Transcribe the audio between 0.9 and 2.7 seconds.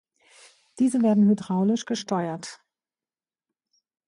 werden hydraulisch gesteuert.